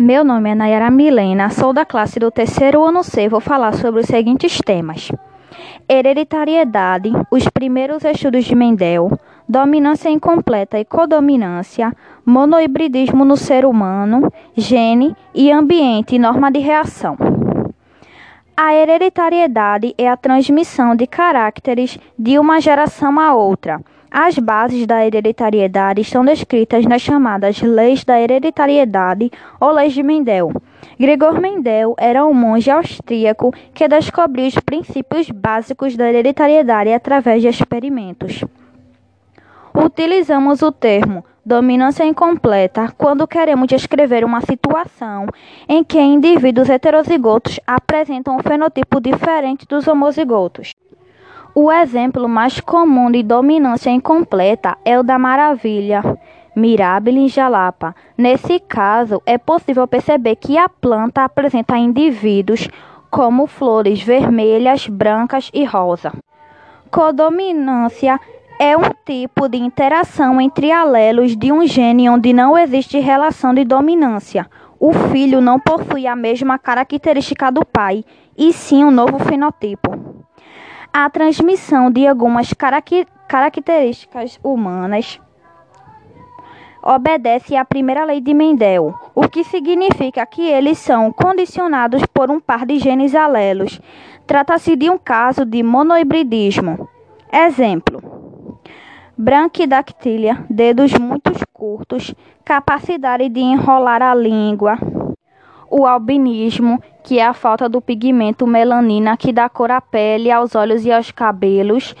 Meu 0.00 0.22
nome 0.22 0.48
é 0.48 0.54
Nayara 0.54 0.92
Milena, 0.92 1.50
sou 1.50 1.72
da 1.72 1.84
classe 1.84 2.20
do 2.20 2.30
terceiro 2.30 2.84
ano 2.84 3.02
C. 3.02 3.28
Vou 3.28 3.40
falar 3.40 3.74
sobre 3.74 4.00
os 4.00 4.06
seguintes 4.06 4.60
temas: 4.64 5.10
hereditariedade, 5.88 7.10
os 7.32 7.48
primeiros 7.48 8.04
estudos 8.04 8.44
de 8.44 8.54
Mendel, 8.54 9.10
dominância 9.48 10.08
incompleta 10.08 10.78
e 10.78 10.84
codominância, 10.84 11.92
monohibridismo 12.24 13.24
no 13.24 13.36
ser 13.36 13.64
humano, 13.64 14.32
gene 14.56 15.16
e 15.34 15.50
ambiente 15.50 16.14
e 16.14 16.18
norma 16.20 16.48
de 16.52 16.60
reação. 16.60 17.16
A 18.56 18.72
hereditariedade 18.72 19.96
é 19.98 20.08
a 20.08 20.16
transmissão 20.16 20.94
de 20.94 21.08
caracteres 21.08 21.98
de 22.16 22.38
uma 22.38 22.60
geração 22.60 23.18
a 23.18 23.34
outra 23.34 23.80
as 24.10 24.38
bases 24.38 24.86
da 24.86 25.04
hereditariedade 25.04 26.00
estão 26.00 26.24
descritas 26.24 26.84
nas 26.86 27.02
chamadas 27.02 27.60
Leis 27.60 28.04
da 28.04 28.20
Hereditariedade 28.20 29.30
ou 29.60 29.72
Leis 29.72 29.92
de 29.92 30.02
Mendel. 30.02 30.52
Gregor 30.98 31.40
Mendel 31.40 31.94
era 31.98 32.24
um 32.24 32.34
monge 32.34 32.70
austríaco 32.70 33.52
que 33.74 33.86
descobriu 33.86 34.46
os 34.46 34.54
princípios 34.54 35.30
básicos 35.30 35.96
da 35.96 36.08
hereditariedade 36.08 36.92
através 36.92 37.42
de 37.42 37.48
experimentos. 37.48 38.44
Utilizamos 39.74 40.62
o 40.62 40.72
termo 40.72 41.24
dominância 41.44 42.04
incompleta 42.04 42.92
quando 42.98 43.26
queremos 43.26 43.68
descrever 43.68 44.22
uma 44.22 44.42
situação 44.42 45.26
em 45.66 45.82
que 45.82 45.98
indivíduos 45.98 46.68
heterozigotos 46.68 47.58
apresentam 47.66 48.36
um 48.36 48.42
fenotipo 48.42 49.00
diferente 49.00 49.66
dos 49.66 49.88
homozigotos. 49.88 50.74
O 51.54 51.72
exemplo 51.72 52.28
mais 52.28 52.60
comum 52.60 53.10
de 53.10 53.22
dominância 53.22 53.90
incompleta 53.90 54.76
é 54.84 54.98
o 54.98 55.02
da 55.02 55.18
maravilha 55.18 56.02
Mirabilis 56.54 57.32
jalapa. 57.32 57.94
Nesse 58.16 58.58
caso, 58.58 59.22
é 59.24 59.38
possível 59.38 59.86
perceber 59.86 60.36
que 60.36 60.58
a 60.58 60.68
planta 60.68 61.24
apresenta 61.24 61.78
indivíduos 61.78 62.68
como 63.10 63.46
flores 63.46 64.02
vermelhas, 64.02 64.86
brancas 64.88 65.50
e 65.54 65.64
rosa. 65.64 66.12
Codominância 66.90 68.20
é 68.58 68.76
um 68.76 68.90
tipo 69.06 69.48
de 69.48 69.58
interação 69.58 70.40
entre 70.40 70.72
alelos 70.72 71.36
de 71.36 71.52
um 71.52 71.66
gene 71.66 72.10
onde 72.10 72.32
não 72.32 72.58
existe 72.58 72.98
relação 72.98 73.54
de 73.54 73.64
dominância. 73.64 74.50
O 74.80 74.92
filho 74.92 75.40
não 75.40 75.60
possui 75.60 76.06
a 76.06 76.16
mesma 76.16 76.58
característica 76.58 77.50
do 77.50 77.64
pai, 77.64 78.04
e 78.36 78.52
sim 78.52 78.84
um 78.84 78.90
novo 78.90 79.18
fenotipo 79.18 80.17
a 80.92 81.08
transmissão 81.10 81.90
de 81.90 82.06
algumas 82.06 82.52
características 83.28 84.38
humanas 84.42 85.20
obedece 86.82 87.56
à 87.56 87.64
primeira 87.64 88.04
lei 88.04 88.20
de 88.20 88.32
Mendel, 88.32 88.94
o 89.14 89.28
que 89.28 89.44
significa 89.44 90.24
que 90.24 90.48
eles 90.48 90.78
são 90.78 91.12
condicionados 91.12 92.02
por 92.06 92.30
um 92.30 92.40
par 92.40 92.64
de 92.64 92.78
genes 92.78 93.14
alelos. 93.14 93.80
Trata-se 94.26 94.76
de 94.76 94.88
um 94.88 94.96
caso 94.96 95.44
de 95.44 95.62
monohibridismo. 95.62 96.88
Exemplo: 97.32 98.00
branquidactília, 99.16 100.44
dedos 100.48 100.92
muito 100.94 101.32
curtos, 101.52 102.14
capacidade 102.44 103.28
de 103.28 103.40
enrolar 103.40 104.00
a 104.00 104.14
língua, 104.14 104.78
o 105.70 105.86
albinismo, 105.86 106.80
que 107.08 107.18
é 107.18 107.24
a 107.24 107.32
falta 107.32 107.70
do 107.70 107.80
pigmento 107.80 108.46
melanina 108.46 109.16
que 109.16 109.32
dá 109.32 109.48
cor 109.48 109.70
à 109.70 109.80
pele, 109.80 110.30
aos 110.30 110.54
olhos 110.54 110.84
e 110.84 110.92
aos 110.92 111.10
cabelos, 111.10 111.96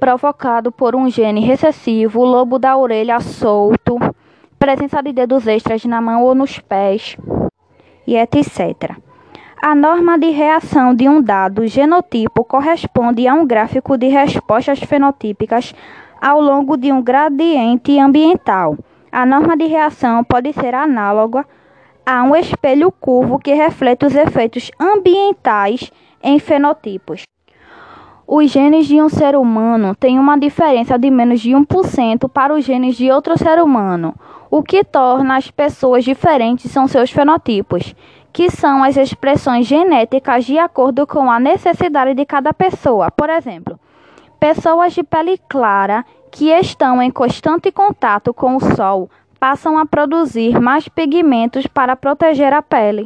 provocado 0.00 0.72
por 0.72 0.96
um 0.96 1.10
gene 1.10 1.42
recessivo, 1.42 2.24
lobo 2.24 2.58
da 2.58 2.74
orelha 2.74 3.20
solto, 3.20 3.98
presença 4.58 5.02
de 5.02 5.12
dedos 5.12 5.46
extras 5.46 5.84
na 5.84 6.00
mão 6.00 6.24
ou 6.24 6.34
nos 6.34 6.58
pés, 6.58 7.18
e 8.06 8.16
etc. 8.16 8.96
A 9.60 9.74
norma 9.74 10.18
de 10.18 10.30
reação 10.30 10.94
de 10.94 11.06
um 11.06 11.20
dado 11.20 11.66
genotipo 11.66 12.42
corresponde 12.42 13.28
a 13.28 13.34
um 13.34 13.46
gráfico 13.46 13.98
de 13.98 14.08
respostas 14.08 14.78
fenotípicas 14.80 15.74
ao 16.18 16.40
longo 16.40 16.78
de 16.78 16.90
um 16.90 17.02
gradiente 17.02 18.00
ambiental. 18.00 18.78
A 19.12 19.26
norma 19.26 19.54
de 19.54 19.66
reação 19.66 20.24
pode 20.24 20.50
ser 20.54 20.74
análoga 20.74 21.44
há 22.06 22.22
um 22.22 22.36
espelho 22.36 22.92
curvo 22.92 23.36
que 23.36 23.52
reflete 23.52 24.06
os 24.06 24.14
efeitos 24.14 24.70
ambientais 24.78 25.90
em 26.22 26.38
fenotipos. 26.38 27.24
Os 28.24 28.50
genes 28.50 28.86
de 28.86 29.02
um 29.02 29.08
ser 29.08 29.36
humano 29.36 29.94
têm 29.94 30.18
uma 30.18 30.38
diferença 30.38 30.96
de 30.96 31.10
menos 31.10 31.40
de 31.40 31.50
1% 31.50 32.28
para 32.28 32.54
os 32.54 32.64
genes 32.64 32.96
de 32.96 33.10
outro 33.10 33.36
ser 33.36 33.60
humano. 33.60 34.14
O 34.48 34.62
que 34.62 34.84
torna 34.84 35.36
as 35.36 35.50
pessoas 35.50 36.04
diferentes 36.04 36.70
são 36.70 36.86
seus 36.86 37.10
fenotipos, 37.10 37.94
que 38.32 38.50
são 38.50 38.84
as 38.84 38.96
expressões 38.96 39.66
genéticas 39.66 40.44
de 40.44 40.58
acordo 40.58 41.06
com 41.06 41.30
a 41.30 41.40
necessidade 41.40 42.14
de 42.14 42.24
cada 42.24 42.52
pessoa. 42.52 43.10
Por 43.10 43.30
exemplo, 43.30 43.78
pessoas 44.38 44.92
de 44.92 45.02
pele 45.02 45.38
clara 45.48 46.04
que 46.30 46.50
estão 46.50 47.00
em 47.02 47.10
constante 47.10 47.72
contato 47.72 48.32
com 48.34 48.56
o 48.56 48.60
sol 48.76 49.08
passam 49.38 49.78
a 49.78 49.86
produzir 49.86 50.60
mais 50.60 50.88
pigmentos 50.88 51.66
para 51.66 51.96
proteger 51.96 52.52
a 52.52 52.62
pele. 52.62 53.04